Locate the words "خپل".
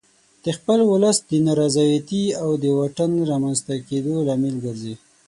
0.57-0.79